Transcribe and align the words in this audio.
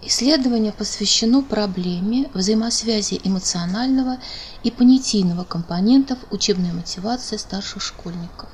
Исследование 0.00 0.72
посвящено 0.72 1.42
проблеме 1.42 2.30
взаимосвязи 2.32 3.20
эмоционального 3.24 4.18
и 4.62 4.70
понятийного 4.70 5.42
компонентов 5.42 6.18
учебной 6.30 6.72
мотивации 6.72 7.36
старших 7.36 7.82
школьников. 7.82 8.48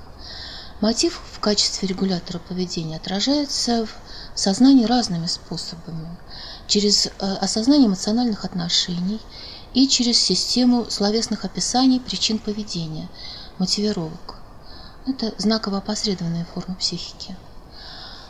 Мотив 0.81 1.21
в 1.33 1.41
качестве 1.41 1.87
регулятора 1.87 2.39
поведения 2.39 2.97
отражается 2.97 3.85
в 3.85 4.39
сознании 4.39 4.87
разными 4.87 5.27
способами. 5.27 6.09
Через 6.67 7.07
э, 7.07 7.11
осознание 7.19 7.89
эмоциональных 7.89 8.47
отношений 8.47 9.21
и 9.75 9.87
через 9.87 10.19
систему 10.19 10.87
словесных 10.89 11.45
описаний 11.45 12.01
причин 12.01 12.39
поведения, 12.39 13.11
мотивировок. 13.59 14.37
Это 15.07 15.35
знаково 15.37 15.79
опосредованная 15.79 16.47
форма 16.55 16.75
психики. 16.75 17.37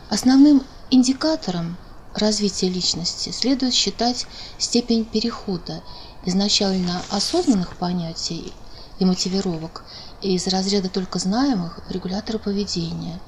Основным 0.09 0.63
индикатором 0.91 1.77
развития 2.15 2.69
личности 2.69 3.29
следует 3.29 3.73
считать 3.73 4.25
степень 4.57 5.05
перехода 5.05 5.83
изначально 6.25 7.01
осознанных 7.09 7.77
понятий 7.77 8.53
и 8.99 9.05
мотивировок 9.05 9.83
из 10.21 10.47
разряда 10.47 10.89
только 10.89 11.19
знаемых 11.19 11.79
регуляторов 11.89 12.43
поведения, 12.43 13.19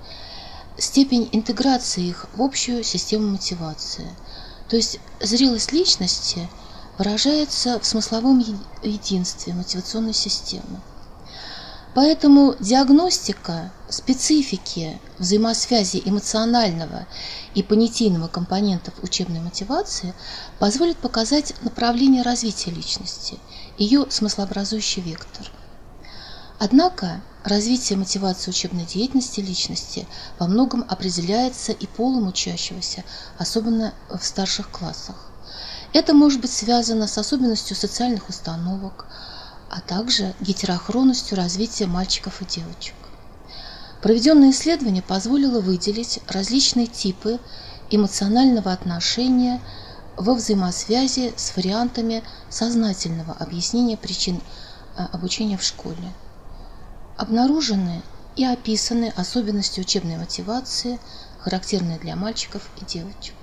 степень 0.77 1.29
интеграции 1.31 2.07
их 2.07 2.25
в 2.33 2.41
общую 2.41 2.83
систему 2.83 3.27
мотивации. 3.27 4.09
То 4.69 4.75
есть 4.75 4.99
зрелость 5.19 5.71
личности 5.73 6.47
выражается 6.97 7.79
в 7.79 7.85
смысловом 7.85 8.43
единстве 8.81 9.53
мотивационной 9.53 10.13
системы. 10.13 10.81
Поэтому 11.97 12.55
диагностика 12.59 13.71
специфики 13.89 15.01
взаимосвязи 15.17 15.99
эмоционального 16.05 17.07
и 17.55 17.63
понятийного 17.63 18.27
компонентов 18.27 18.93
учебной 19.01 19.39
мотивации 19.39 20.13
позволит 20.59 20.97
показать 20.97 21.55
направление 21.63 22.21
развития 22.21 22.69
личности, 22.69 23.39
ее 23.79 24.05
смыслообразующий 24.11 25.01
вектор. 25.01 25.51
Однако 26.59 27.23
развитие 27.43 27.97
мотивации 27.97 28.51
учебной 28.51 28.85
деятельности 28.85 29.39
личности 29.39 30.07
во 30.37 30.45
многом 30.45 30.85
определяется 30.87 31.71
и 31.71 31.87
полом 31.87 32.27
учащегося, 32.27 33.05
особенно 33.39 33.95
в 34.07 34.23
старших 34.23 34.69
классах. 34.69 35.31
Это 35.93 36.13
может 36.13 36.41
быть 36.41 36.51
связано 36.51 37.07
с 37.07 37.17
особенностью 37.17 37.75
социальных 37.75 38.29
установок, 38.29 39.07
а 39.69 39.81
также 39.81 40.33
гетерохронностью 40.39 41.37
развития 41.37 41.87
мальчиков 41.87 42.41
и 42.41 42.45
девочек. 42.45 42.95
Проведенное 44.01 44.51
исследование 44.51 45.01
позволило 45.01 45.59
выделить 45.59 46.19
различные 46.27 46.87
типы 46.87 47.39
эмоционального 47.89 48.71
отношения 48.71 49.61
во 50.15 50.33
взаимосвязи 50.33 51.33
с 51.35 51.55
вариантами 51.55 52.23
сознательного 52.49 53.33
объяснения 53.33 53.97
причин 53.97 54.41
э, 54.97 55.03
обучения 55.11 55.57
в 55.57 55.63
школе. 55.63 56.13
Обнаружены 57.17 58.01
и 58.35 58.45
описаны 58.45 59.11
особенности 59.15 59.79
учебной 59.79 60.17
мотивации, 60.17 60.99
характерные 61.39 61.97
для 61.97 62.15
мальчиков 62.15 62.69
и 62.79 62.85
девочек. 62.85 63.33